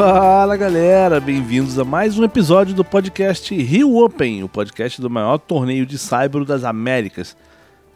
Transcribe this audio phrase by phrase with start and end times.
[0.00, 5.36] Fala galera, bem-vindos a mais um episódio do podcast Rio Open, o podcast do maior
[5.36, 7.36] torneio de saibro das Américas.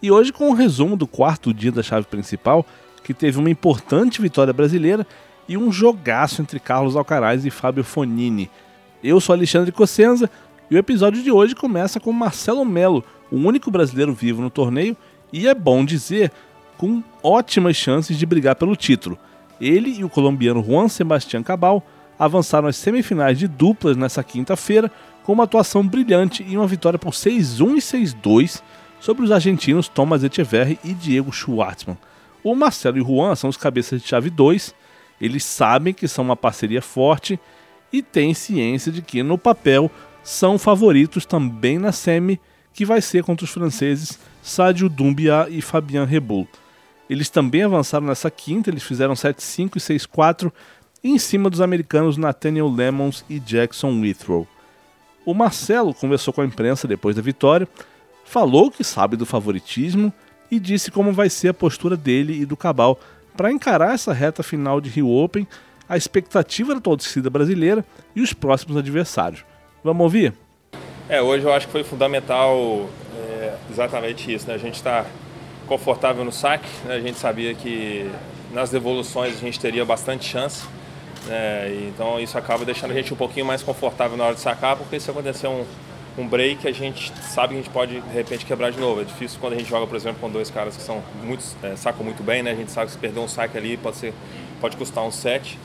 [0.02, 2.66] E hoje com um resumo do quarto dia da chave principal,
[3.02, 5.06] que teve uma importante vitória brasileira
[5.48, 8.50] e um jogaço entre Carlos Alcaraz e Fábio Fonini.
[9.02, 10.28] Eu sou Alexandre Cossenza
[10.70, 13.02] e o episódio de hoje começa com Marcelo Melo,
[13.32, 14.94] o único brasileiro vivo no torneio
[15.32, 16.30] e é bom dizer,
[16.76, 19.18] com ótimas chances de brigar pelo título.
[19.58, 21.82] Ele e o colombiano Juan Sebastián Cabal
[22.18, 24.90] avançaram às semifinais de duplas nessa quinta-feira
[25.22, 28.62] com uma atuação brilhante e uma vitória por 6-1 e 6-2
[29.00, 31.98] sobre os argentinos Thomas Echeverri e Diego Schwartzman.
[32.42, 34.74] O Marcelo e o Juan são os cabeças de chave 2,
[35.20, 37.38] eles sabem que são uma parceria forte
[37.92, 39.90] e têm ciência de que no papel
[40.22, 42.40] são favoritos também na semi
[42.72, 46.46] que vai ser contra os franceses Sadio Doumbia e Fabien Rebou.
[47.08, 50.52] Eles também avançaram nessa quinta, eles fizeram 7-5 e 6-4
[51.04, 54.48] em cima dos americanos Nathaniel Lemons e Jackson Withrow.
[55.26, 57.68] O Marcelo conversou com a imprensa depois da vitória,
[58.24, 60.10] falou que sabe do favoritismo
[60.50, 62.98] e disse como vai ser a postura dele e do Cabal
[63.36, 65.46] para encarar essa reta final de Rio Open,
[65.88, 67.84] a expectativa da torcida brasileira
[68.16, 69.44] e os próximos adversários.
[69.82, 70.32] Vamos ouvir?
[71.08, 74.54] É, hoje eu acho que foi fundamental é, exatamente isso, né?
[74.54, 75.04] A gente está
[75.66, 76.68] confortável no saque.
[76.84, 76.94] Né?
[76.94, 78.10] A gente sabia que
[78.52, 80.64] nas devoluções a gente teria bastante chance.
[81.26, 81.88] Né?
[81.88, 84.98] Então isso acaba deixando a gente um pouquinho mais confortável na hora de sacar, porque
[85.00, 85.64] se acontecer um,
[86.18, 89.00] um break, a gente sabe que a gente pode de repente quebrar de novo.
[89.00, 91.76] É difícil quando a gente joga, por exemplo, com dois caras que são muito, é,
[91.76, 92.52] sacam muito bem, né?
[92.52, 94.14] A gente sabe que se perder um saque ali pode, ser,
[94.60, 95.58] pode custar um set.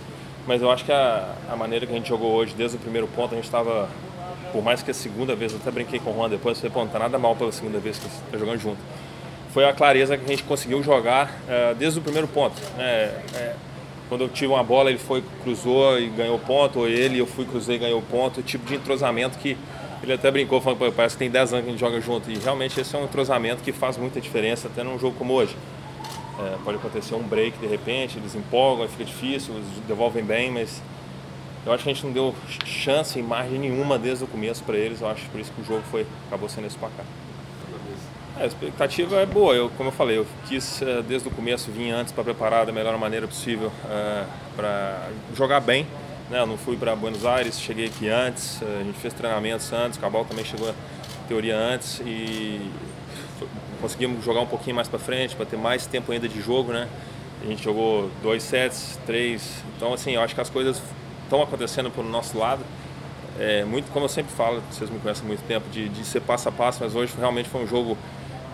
[0.47, 3.08] Mas eu acho que a, a maneira que a gente jogou hoje, desde o primeiro
[3.08, 3.87] ponto, a gente estava,
[4.52, 6.80] por mais que a segunda vez, eu até brinquei com o Juan depois, falei, pô,
[6.80, 8.80] não tá nada mal pela segunda vez que está jogando junto
[9.52, 12.55] foi a clareza que a gente conseguiu jogar é, desde o primeiro ponto.
[12.77, 13.55] É, é,
[14.09, 17.45] quando eu tive uma bola, ele foi, cruzou e ganhou ponto, ou ele, eu fui,
[17.45, 19.55] cruzei e ganhou ponto, o tipo de entrosamento que
[20.02, 22.37] ele até brincou, falando, parece que tem 10 anos que a gente joga junto, e
[22.37, 25.55] realmente esse é um entrosamento que faz muita diferença até num jogo como hoje.
[26.39, 30.81] É, pode acontecer um break de repente, eles empolgam, fica difícil, eles devolvem bem, mas
[31.65, 32.33] eu acho que a gente não deu
[32.65, 35.65] chance em margem nenhuma desde o começo para eles, eu acho por isso que o
[35.65, 37.05] jogo foi, acabou sendo esse placar.
[38.39, 41.92] A expectativa é boa, eu, como eu falei, eu quis eh, desde o começo vir
[41.92, 44.23] antes para preparar da melhor maneira possível eh,
[44.55, 45.86] para jogar bem.
[46.30, 46.39] Né?
[46.39, 49.98] Eu não fui para Buenos Aires, cheguei aqui antes, eh, a gente fez treinamentos antes,
[49.98, 50.73] o Cabal também chegou
[51.27, 52.72] teoria antes e
[53.82, 56.88] conseguimos jogar um pouquinho mais para frente para ter mais tempo ainda de jogo, né?
[57.44, 60.82] A gente jogou dois sets, três, então assim, eu acho que as coisas
[61.23, 62.64] estão acontecendo pelo nosso lado.
[63.38, 66.21] É, muito, como eu sempre falo, vocês me conhecem há muito tempo, de, de ser
[66.21, 67.98] passo a passo, mas hoje realmente foi um jogo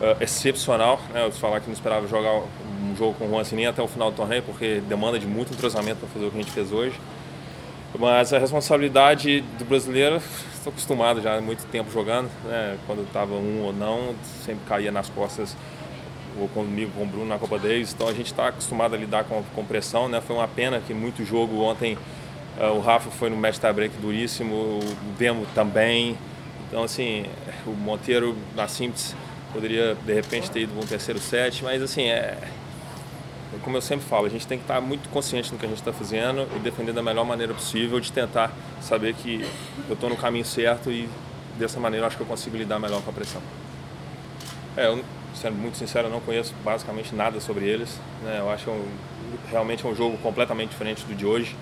[0.01, 0.99] uh, excepcional.
[1.13, 1.25] Né?
[1.25, 3.87] Eu falar que não esperava jogar um jogo com o Juan assim, nem até o
[3.87, 6.71] final do torneio, porque demanda de muito entrosamento para fazer o que a gente fez
[6.71, 6.99] hoje.
[7.97, 10.21] Mas a responsabilidade do brasileiro,
[10.53, 12.77] estou acostumado já há muito tempo jogando, né?
[12.85, 14.13] quando estava um ou não,
[14.43, 15.55] sempre caía nas costas
[16.39, 19.23] ou comigo, com o Bruno na Copa Davis, então a gente está acostumado a lidar
[19.23, 20.19] com, com pressão, né?
[20.19, 21.97] Foi uma pena que muito jogo ontem,
[22.59, 24.79] uh, o Rafa foi no match tie-break duríssimo, o
[25.17, 26.17] Demo também,
[26.67, 27.25] então assim,
[27.65, 29.15] o Monteiro na simples
[29.55, 32.37] Poderia, de repente, ter ido para um terceiro set, mas assim, é,
[33.63, 35.77] como eu sempre falo, a gente tem que estar muito consciente do que a gente
[35.77, 38.51] está fazendo e defender da melhor maneira possível, de tentar
[38.81, 39.47] saber que
[39.87, 41.07] eu estou no caminho certo e
[41.57, 43.41] dessa maneira eu acho que eu consigo lidar melhor com a pressão.
[44.75, 45.01] É, eu,
[45.33, 47.97] sendo muito sincero, eu não conheço basicamente nada sobre eles.
[48.23, 48.39] Né?
[48.39, 48.85] Eu acho que é um,
[49.49, 51.55] realmente é um jogo completamente diferente do de hoje.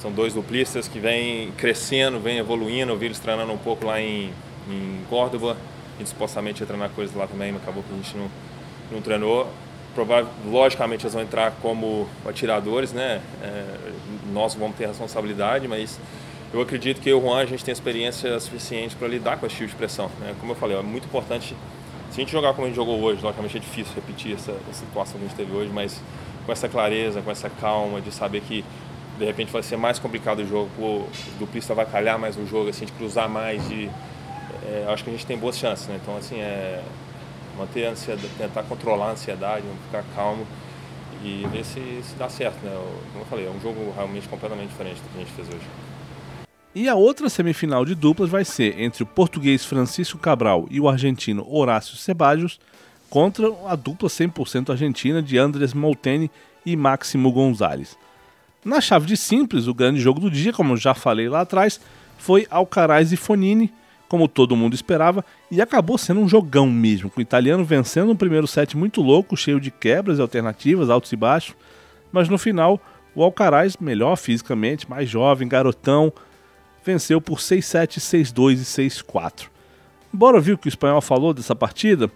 [0.00, 2.92] São dois duplistas que vêm crescendo, vêm evoluindo.
[2.92, 4.32] Eu vi eles treinando um pouco lá em,
[4.70, 5.56] em Córdoba
[5.98, 8.30] gente supostamente ia treinar coisas lá também, mas acabou que a gente não,
[8.92, 9.48] não treinou.
[9.94, 13.22] Provável, logicamente eles vão entrar como atiradores, né?
[13.42, 13.92] É,
[14.32, 15.98] nós vamos ter responsabilidade, mas
[16.52, 19.68] eu acredito que o Juan a gente tem experiência suficiente para lidar com esse tipo
[19.70, 20.10] de pressão.
[20.20, 20.34] Né?
[20.38, 21.56] Como eu falei, é muito importante.
[22.10, 24.84] Se a gente jogar como a gente jogou hoje, logicamente é difícil repetir essa, essa
[24.84, 26.00] situação que a gente teve hoje, mas
[26.44, 28.64] com essa clareza, com essa calma de saber que
[29.18, 31.08] de repente vai ser mais complicado o jogo, o
[31.38, 33.90] duplista vai calhar mais o jogo, assim, de cruzar mais, de
[34.66, 35.98] é, acho que a gente tem boas chances, né?
[36.02, 36.82] Então, assim, é
[37.56, 40.46] manter a ansiedade, tentar controlar a ansiedade, ficar calmo
[41.22, 42.72] e ver se, se dá certo, né?
[43.12, 45.66] Como eu falei, é um jogo realmente completamente diferente do que a gente fez hoje.
[46.74, 50.88] E a outra semifinal de duplas vai ser entre o português Francisco Cabral e o
[50.88, 52.60] argentino Horácio Sebajos
[53.08, 56.30] contra a dupla 100% argentina de Andrés Molteni
[56.66, 57.96] e Máximo Gonzalez.
[58.64, 61.80] Na chave de simples, o grande jogo do dia, como já falei lá atrás,
[62.18, 63.72] foi Alcaraz e Fonini,
[64.08, 68.16] como todo mundo esperava, e acabou sendo um jogão mesmo, com o italiano vencendo um
[68.16, 71.54] primeiro set muito louco, cheio de quebras e alternativas, altos e baixos,
[72.12, 72.80] mas no final
[73.14, 76.12] O Alcaraz, melhor fisicamente, mais jovem, garotão,
[76.84, 79.48] venceu por 6-7, 6-2 e 6-4.
[80.12, 82.10] Embora viu que o espanhol falou dessa partida,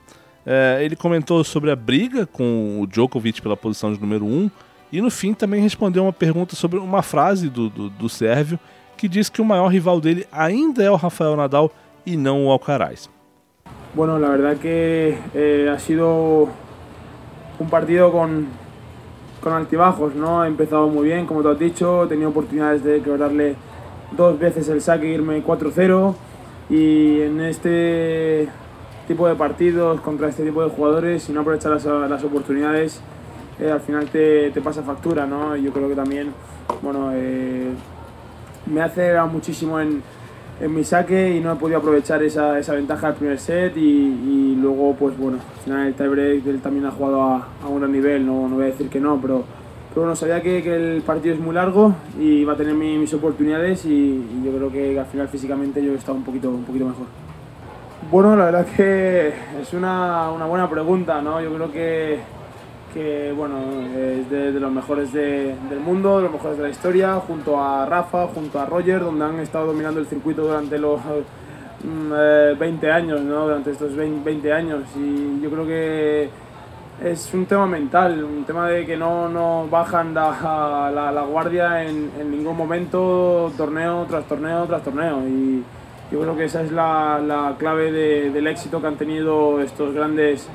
[0.46, 4.50] é, ele comentou sobre a briga com o Djokovic pela posição de número 1
[4.92, 8.58] e no fim também respondeu uma pergunta sobre uma frase do, do, do sérvio
[9.00, 11.70] que diz que o maior rival dele ainda é o Rafael Nadal
[12.04, 13.08] y no o Alcaraz.
[13.94, 16.48] Bueno, la verdad que eh, ha sido
[17.58, 18.46] un partido con,
[19.40, 20.44] con altibajos, ¿no?
[20.44, 23.56] He empezado muy bien, como te has dicho, he tenido oportunidades de quebrarle
[24.12, 26.14] dos veces el saque e irme 4-0
[26.68, 28.50] y en este
[29.08, 33.00] tipo de partidos contra este tipo de jugadores, si no aprovechar las, las oportunidades,
[33.58, 35.56] eh, al final te, te, pasa factura, ¿no?
[35.56, 36.34] Yo creo que también,
[36.82, 37.72] bueno, eh,
[38.70, 40.02] me hace muchísimo en,
[40.60, 43.80] en mi saque y no he podido aprovechar esa, esa ventaja del primer set y,
[43.80, 47.80] y, luego pues bueno, al final el tiebreak él también ha jugado a, a un
[47.80, 49.44] gran nivel, no, no voy a decir que no, pero,
[49.88, 52.98] pero bueno, sabía que, que el partido es muy largo y va a tener mi,
[52.98, 56.64] mis oportunidades y, yo creo que al final físicamente yo he estado un poquito, un
[56.64, 57.06] poquito mejor.
[58.10, 59.28] Bueno, la verdad que
[59.60, 61.40] es una, una buena pregunta, ¿no?
[61.40, 62.18] Yo creo que
[62.92, 63.56] que bueno,
[63.96, 67.86] es de, los mejores de, del mundo, de los mejores de la historia, junto a
[67.86, 71.00] Rafa, junto a Roger, donde han estado dominando el circuito durante los
[71.84, 73.44] eh, 20 años, ¿no?
[73.46, 74.82] durante estos 20, 20, años.
[74.96, 76.30] Y yo creo que
[77.02, 82.10] es un tema mental, un tema de que no, no bajan la, la, guardia en,
[82.18, 85.20] en, ningún momento, torneo tras torneo tras torneo.
[85.26, 85.62] Y
[86.12, 89.94] yo creo que esa es la, la clave de, del éxito que han tenido estos
[89.94, 90.48] grandes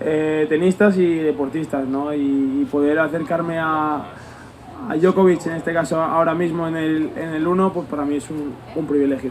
[0.00, 2.14] eh, tenistas y deportistas, ¿no?
[2.14, 4.04] Y, poder acercarme a,
[4.88, 8.16] a, Djokovic, en este caso ahora mismo en el, en el uno, pues para mí
[8.16, 9.30] es un, un privilegio.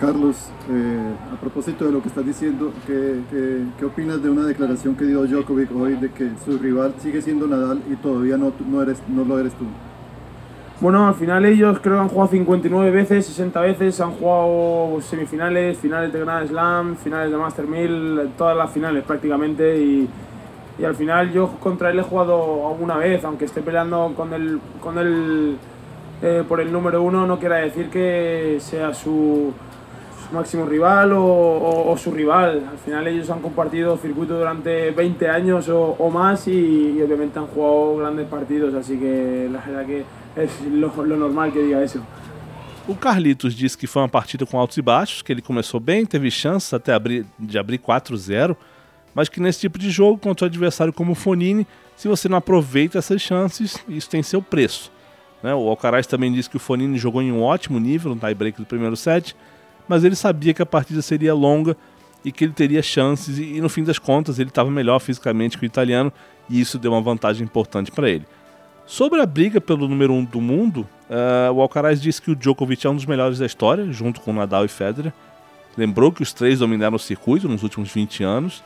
[0.00, 4.44] Carlos, eh, a propósito de lo que estás diciendo, ¿qué, ¿qué, qué, opinas de una
[4.44, 8.52] declaración que dio Djokovic hoy de que su rival sigue siendo Nadal y todavía no,
[8.68, 9.64] no, eres, no lo eres tú?
[10.84, 15.78] Bueno, al final ellos creo que han jugado 59 veces, 60 veces, han jugado semifinales,
[15.78, 20.06] finales de Grand Slam, finales de Master 1000, todas las finales prácticamente y,
[20.78, 24.60] y, al final yo contra él he jugado alguna vez, aunque esté peleando con el,
[24.82, 25.56] con el
[26.20, 29.54] eh, por el número uno, no quiere decir que sea su,
[30.34, 32.62] máximo rival o, su rival.
[32.70, 37.38] Al final ellos han compartido circuito durante 20 años o, o más y, y obviamente
[37.38, 40.04] han jugado grandes partidos, así que la verdad que
[40.36, 42.02] é lo, normal que diga isso.
[42.86, 46.04] O Carlitos disse que foi uma partida com altos e baixos, que ele começou bem,
[46.04, 48.54] teve chances até abrir, de abrir 4-0,
[49.14, 51.66] mas que nesse tipo de jogo, contra o adversário como o Fonini,
[51.96, 54.92] se você não aproveita essas chances, isso tem seu preço.
[55.42, 55.54] Né?
[55.54, 58.66] O Alcaraz também disse que o Fonini jogou em um ótimo nível no tie-break do
[58.66, 59.34] primeiro set,
[59.88, 61.76] mas ele sabia que a partida seria longa
[62.24, 65.56] e que ele teria chances, e, e no fim das contas ele estava melhor fisicamente
[65.56, 66.12] que o italiano,
[66.50, 68.26] e isso deu uma vantagem importante para ele.
[68.86, 72.36] Sobre a briga pelo número 1 um do mundo, uh, o Alcaraz disse que o
[72.36, 75.12] Djokovic é um dos melhores da história, junto com Nadal e Federer.
[75.76, 78.62] Lembrou que os três dominaram o circuito nos últimos 20 anos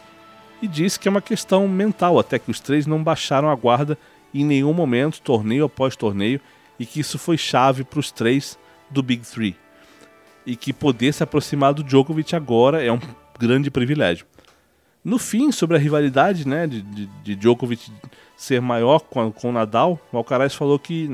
[0.61, 3.97] e disse que é uma questão mental, até que os três não baixaram a guarda
[4.35, 6.41] em nenhum momento, torneio após torneio,
[6.79, 8.59] e que isso foi chave para os três
[8.91, 9.57] do Big Three.
[10.45, 13.01] E que poder se aproximar do Djokovic agora é um
[13.39, 14.27] grande privilégio.
[15.09, 17.91] No fim, sobre a rivalidade né, de, de, de Djokovic
[18.37, 21.09] ser maior com, com o Nadal, o Alcaraz falou que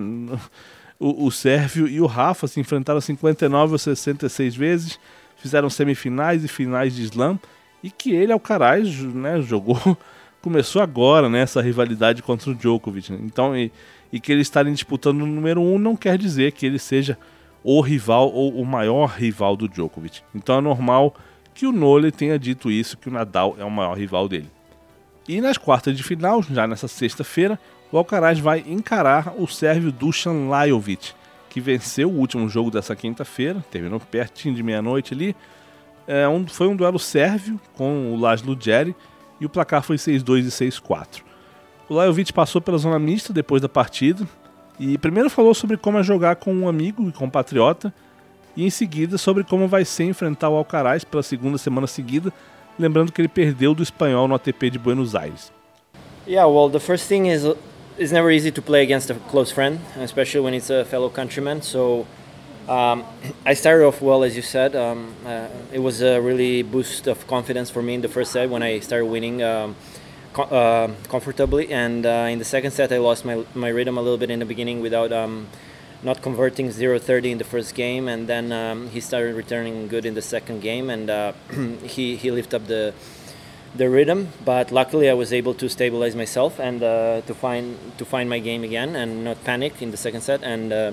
[0.99, 4.99] o, o Sérvio e o Rafa se enfrentaram 59 ou 66 vezes,
[5.37, 7.39] fizeram semifinais e finais de slam,
[7.85, 9.79] e que ele, Alcaraz, né, jogou,
[10.43, 13.13] começou agora né, essa rivalidade contra o Djokovic.
[13.13, 13.21] Né?
[13.23, 13.71] Então, e,
[14.13, 17.17] e, que eles estarem disputando o número um não quer dizer que ele seja
[17.63, 20.21] o rival ou o maior rival do Djokovic.
[20.35, 21.15] Então é normal
[21.55, 24.51] que o Nole tenha dito isso, que o Nadal é o maior rival dele.
[25.27, 27.59] E nas quartas de final, já nessa sexta-feira,
[27.91, 31.13] o Alcaraz vai encarar o sérvio Dusan Lajovic,
[31.49, 35.37] que venceu o último jogo dessa quinta-feira, terminou pertinho de meia-noite ali.
[36.07, 38.95] É um, foi um duelo sérvio com o Laszlo Djeri
[39.41, 41.23] e o placar foi 6-2 e 6-4.
[41.89, 44.27] O Lajovic passou pela zona mista depois da partida
[44.79, 47.95] e primeiro falou sobre como é jogar com um amigo e compatriota
[48.57, 52.33] e em seguida sobre como vai ser enfrentar o Alcaraz pela segunda semana seguida
[52.79, 55.53] Lembrando que ele perdeu do espanhol no ATP de Buenos Aires.
[56.27, 57.45] Yeah, well, the first thing is
[57.97, 61.63] it's never easy to play against a close friend, especially when it's a fellow countryman.
[61.63, 62.05] So
[62.69, 63.05] um,
[63.47, 64.75] I started off well, as you said.
[64.75, 68.51] Um, uh, it was a really boost of confidence for me in the first set
[68.51, 69.77] when I started winning um,
[70.35, 74.19] uh, comfortably, and uh, in the second set I lost my my rhythm a little
[74.19, 75.13] bit in the beginning without
[76.05, 80.15] not converting 0-30 in the first game, and then um, he started returning good in
[80.15, 81.33] the second game, and uh,
[81.83, 82.93] he he lifted up the
[83.75, 84.29] the rhythm.
[84.45, 88.39] But luckily, I was able to stabilize myself and uh, to find to find my
[88.39, 90.43] game again and not panic in the second set.
[90.43, 90.93] And uh,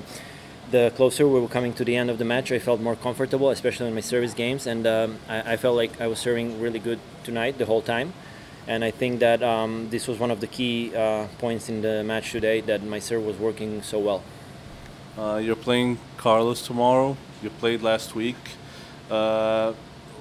[0.72, 3.50] the closer we were coming to the end of the match, I felt more comfortable,
[3.50, 6.80] especially in my service games, and um, I, I, felt like I was serving really
[6.80, 8.14] good tonight the whole time.
[8.68, 12.04] And I think that um, this was one of the key uh, points in the
[12.04, 14.24] match today that my serve was working so well.
[15.18, 17.18] Uh, you're playing Carlos tomorrow.
[17.44, 18.38] You played last week.
[19.10, 19.74] Uh,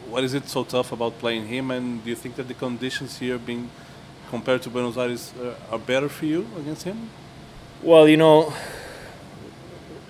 [0.09, 1.71] what is it so tough about playing him?
[1.71, 3.71] And do you think that the conditions here, being
[4.31, 7.09] compared to Buenos Aires, uh, are better for you against him?
[7.83, 8.53] Well, you know,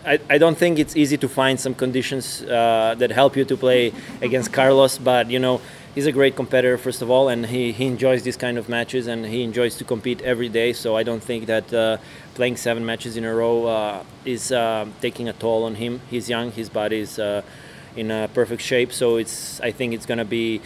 [0.06, 3.56] I, I don't think it's easy to find some conditions uh, that help you to
[3.56, 5.60] play against Carlos, but you know
[5.94, 9.06] he's a great competitor first of all, and he, he enjoys these kind of matches
[9.06, 10.72] and he enjoys to compete every day.
[10.72, 11.98] So I don't think that uh,
[12.34, 16.00] playing seven matches in a row uh, is uh, taking a toll on him.
[16.10, 17.42] He's young, his body is uh,
[17.96, 20.60] in a perfect shape, so it's I think it's gonna be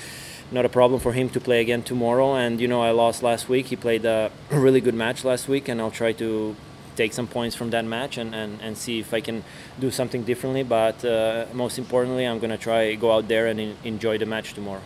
[0.52, 2.34] not a problem for him to play again tomorrow.
[2.34, 3.66] And you know I lost last week.
[3.66, 6.54] He played a really good match last week, and I'll try to
[6.96, 9.42] take some points from that match and, and, and see if I can
[9.80, 10.62] do something differently.
[10.62, 14.26] But uh, most importantly, I'm going to try go out there and in, enjoy the
[14.26, 14.82] match tomorrow.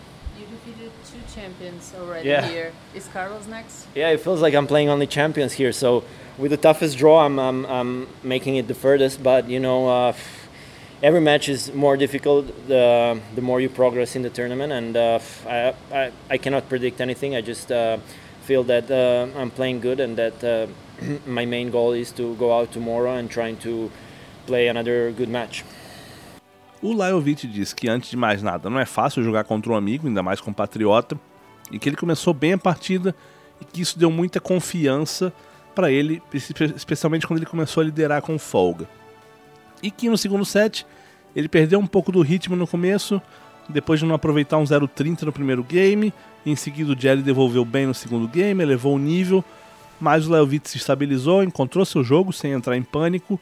[1.39, 2.47] You defeated two champions already yeah.
[2.47, 2.73] here.
[2.95, 3.87] Is Carlos next?
[3.95, 5.73] Yeah, it feels like I'm playing only champions here.
[5.73, 6.05] So
[6.37, 9.23] with the toughest draw, I'm, I'm, I'm making it the furthest.
[9.23, 10.13] But, you know, uh,
[11.03, 14.73] every match is more difficult the, the more you progress in the tournament.
[14.73, 17.37] And uh, I, I, I, cannot predict anything.
[17.37, 17.99] I just uh,
[18.43, 20.67] feel that uh, I'm playing good and that uh,
[21.27, 23.91] my main goal is to go out tomorrow and trying to
[24.47, 25.65] play another good match.
[26.81, 30.07] O Lajovic diz que antes de mais nada não é fácil jogar contra um amigo,
[30.07, 31.19] ainda mais compatriota,
[31.71, 33.15] e que ele começou bem a partida
[33.61, 35.33] e que isso deu muita confiança
[35.75, 36.23] para ele,
[36.75, 38.89] especialmente quando ele começou a liderar com folga.
[39.83, 40.87] E que no segundo set
[41.37, 43.23] ele perdeu um pouco do ritmo no começo,
[43.69, 46.13] depois de não aproveitar um 0-30 no primeiro game,
[46.45, 49.45] em seguida o Jerry devolveu bem no segundo game, elevou o nível,
[50.01, 53.39] mas o Leovic se estabilizou, encontrou seu jogo sem entrar em pânico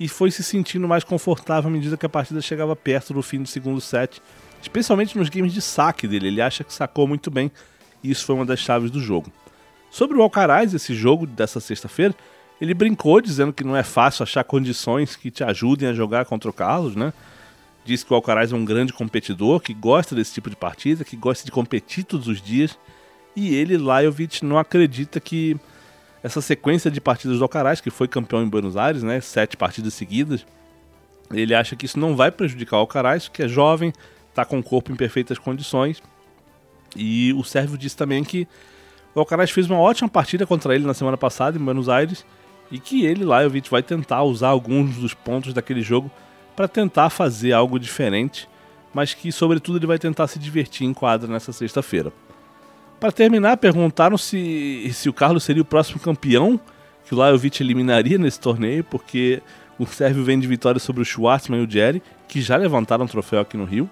[0.00, 3.42] e foi se sentindo mais confortável à medida que a partida chegava perto do fim
[3.42, 4.22] do segundo set,
[4.60, 6.28] especialmente nos games de saque dele.
[6.28, 7.50] Ele acha que sacou muito bem
[8.02, 9.32] e isso foi uma das chaves do jogo.
[9.90, 12.14] Sobre o Alcaraz, esse jogo dessa sexta-feira,
[12.60, 16.50] ele brincou dizendo que não é fácil achar condições que te ajudem a jogar contra
[16.50, 17.12] o Carlos, né?
[17.84, 21.16] Diz que o Alcaraz é um grande competidor, que gosta desse tipo de partida, que
[21.16, 22.78] gosta de competir todos os dias.
[23.34, 25.56] E ele, Lajovic, não acredita que
[26.22, 29.94] essa sequência de partidas do Alcaraz, que foi campeão em Buenos Aires, né, sete partidas
[29.94, 30.44] seguidas,
[31.32, 33.92] ele acha que isso não vai prejudicar o Alcaraz, que é jovem,
[34.38, 36.00] está com o corpo em perfeitas condições.
[36.96, 38.46] E o Sérvio disse também que
[39.14, 42.24] o Alcaraz fez uma ótima partida contra ele na semana passada em Buenos Aires
[42.70, 46.10] e que ele, Lajovic, vai tentar usar alguns dos pontos daquele jogo
[46.54, 48.48] para tentar fazer algo diferente,
[48.94, 52.12] mas que, sobretudo, ele vai tentar se divertir em quadra nessa sexta-feira.
[53.00, 56.60] Para terminar, perguntaram se, se o Carlos seria o próximo campeão
[57.04, 59.40] que o Lajovic eliminaria nesse torneio, porque
[59.78, 63.08] o Sérvio vem de vitória sobre o Schwartzman e o Jerry, que já levantaram o
[63.08, 63.88] troféu aqui no Rio.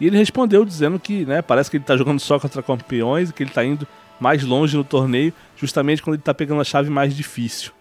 [0.00, 3.32] E ele respondeu dizendo que né, parece que ele está jogando só contra campeões e
[3.32, 3.86] que ele está indo
[4.18, 7.72] mais longe no torneio, justamente quando ele está pegando a chave mais difícil.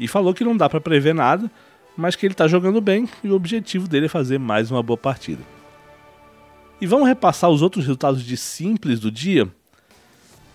[0.00, 1.50] E falou que não dá para prever nada,
[1.96, 4.96] mas que ele está jogando bem e o objetivo dele é fazer mais uma boa
[4.96, 5.42] partida.
[6.80, 9.48] E vamos repassar os outros resultados de simples do dia.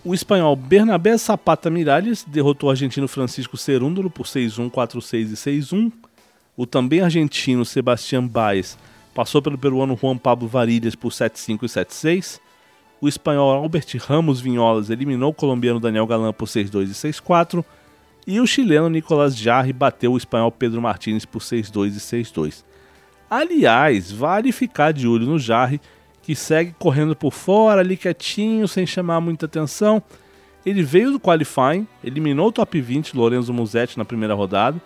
[0.04, 5.92] O espanhol Bernabé Zapata Miralles derrotou o argentino Francisco Cerúndolo por 6-1, 4-6 e 6-1.
[6.56, 8.76] O também argentino Sebastián Baez
[9.18, 12.40] passou pelo peruano Juan Pablo Varilhas por 7-5 e 7-6.
[13.00, 17.64] O espanhol Albert Ramos Vinholas eliminou o colombiano Daniel Galan por 6-2 e 6-4.
[18.28, 22.64] E o chileno Nicolás Jarre bateu o espanhol Pedro Martínez por 6-2 e 6-2.
[23.28, 25.80] Aliás, vale ficar de olho no Jarre,
[26.22, 30.00] que segue correndo por fora ali quietinho, sem chamar muita atenção.
[30.64, 34.80] Ele veio do qualifying, eliminou o top 20 Lorenzo Musetti na primeira rodada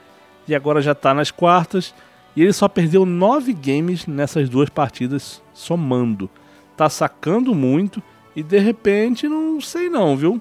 [0.49, 1.93] e agora já está nas quartas.
[2.35, 6.31] E ele só perdeu 9 games nessas duas partidas somando.
[6.77, 8.03] Tá sacando muito
[8.35, 10.41] e de repente não sei não, viu?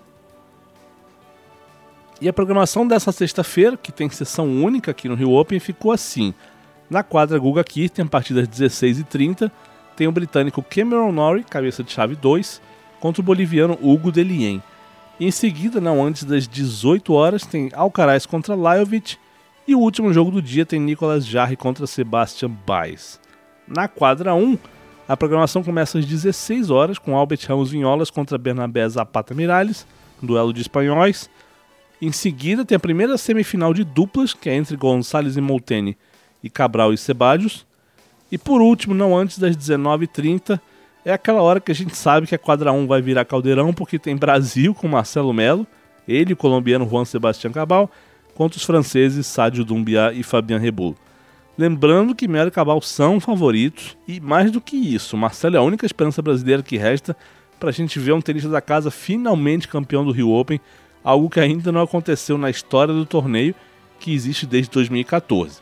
[2.22, 6.34] E a programação dessa sexta-feira, que tem sessão única aqui no Rio Open, ficou assim.
[6.88, 9.52] Na quadra Guga Kirten, a partir das 16h30,
[9.96, 12.62] tem o britânico Cameron Norrie, cabeça de chave 2,
[13.00, 14.62] contra o boliviano Hugo Delien.
[15.20, 19.18] Em seguida, não antes das 18 horas, tem Alcaraz contra Lajovic
[19.68, 23.20] e o último jogo do dia tem Nicolas Jarre contra Sebastian Baez.
[23.68, 24.58] Na quadra 1,
[25.08, 29.86] a programação começa às 16 horas com Albert Ramos Vinholas contra Bernabé Zapata Miralles,
[30.22, 31.30] duelo de espanhóis.
[32.02, 35.98] Em seguida, tem a primeira semifinal de duplas, que é entre Gonçalves e Molteni
[36.44, 37.66] e Cabral e Sebadios.
[38.32, 40.60] E por último, não antes das 19h30,
[41.04, 44.00] é aquela hora que a gente sabe que a quadra 1 vai virar caldeirão porque
[44.00, 45.68] tem Brasil com Marcelo Melo,
[46.08, 47.90] ele, o colombiano Juan Sebastián Cabal,
[48.36, 50.96] contra os franceses Sádio Doumbia e Fabien Rebolo.
[51.58, 55.64] Lembrando que Melo e Cabal são favoritos e mais do que isso, Marcelo é a
[55.64, 57.16] única esperança brasileira que resta
[57.60, 60.60] para a gente ver um tenista da casa finalmente campeão do Rio Open,
[61.04, 63.54] algo que ainda não aconteceu na história do torneio
[64.00, 65.60] que existe desde 2014.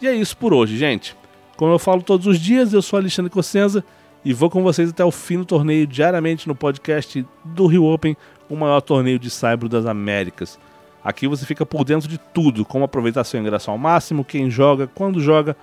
[0.00, 1.14] E é isso por hoje, gente.
[1.56, 3.84] Como eu falo todos os dias, eu sou Alexandre Cossenza
[4.24, 8.16] e vou com vocês até o fim do torneio diariamente no podcast do Rio Open,
[8.48, 10.58] o maior torneio de saibro das Américas.
[11.04, 14.86] Aqui você fica por dentro de tudo, como aproveitar seu ingresso ao máximo, quem joga,
[14.86, 15.54] quando joga,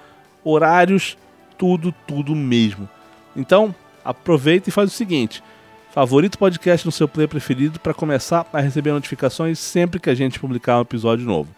[0.44, 1.18] horários,
[1.58, 2.88] tudo, tudo mesmo.
[3.36, 3.74] Então,
[4.06, 5.44] aproveita e faz o seguinte:
[5.92, 10.40] favorito podcast no seu player preferido para começar a receber notificações sempre que a gente
[10.40, 11.50] publicar um episódio novo.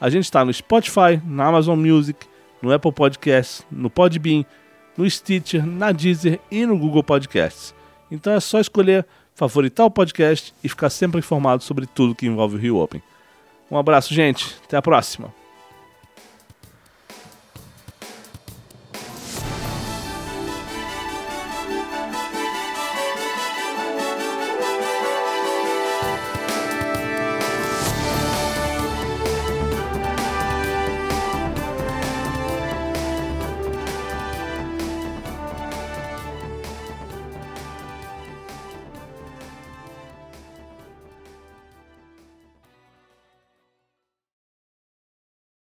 [0.00, 2.26] A gente está no Spotify, na Amazon Music,
[2.62, 4.44] no Apple Podcasts, no Podbean,
[4.96, 7.74] no Stitcher, na Deezer e no Google Podcasts.
[8.10, 12.56] Então é só escolher favoritar o podcast e ficar sempre informado sobre tudo que envolve
[12.56, 13.02] o Rio Open.
[13.70, 14.56] Um abraço, gente.
[14.64, 15.32] Até a próxima.